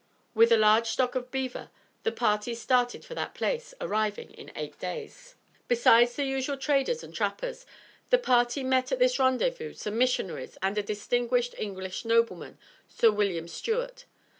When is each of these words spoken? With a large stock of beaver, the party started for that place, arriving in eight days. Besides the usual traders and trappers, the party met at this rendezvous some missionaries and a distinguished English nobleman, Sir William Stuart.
With 0.33 0.51
a 0.51 0.57
large 0.57 0.87
stock 0.87 1.13
of 1.13 1.29
beaver, 1.29 1.69
the 2.01 2.11
party 2.11 2.55
started 2.55 3.05
for 3.05 3.13
that 3.13 3.35
place, 3.35 3.75
arriving 3.79 4.31
in 4.31 4.51
eight 4.55 4.79
days. 4.79 5.35
Besides 5.67 6.15
the 6.15 6.25
usual 6.25 6.57
traders 6.57 7.03
and 7.03 7.13
trappers, 7.13 7.67
the 8.09 8.17
party 8.17 8.63
met 8.63 8.91
at 8.91 8.97
this 8.97 9.19
rendezvous 9.19 9.73
some 9.75 9.99
missionaries 9.99 10.57
and 10.63 10.75
a 10.75 10.81
distinguished 10.81 11.53
English 11.55 12.03
nobleman, 12.03 12.57
Sir 12.87 13.11
William 13.11 13.47
Stuart. 13.47 14.05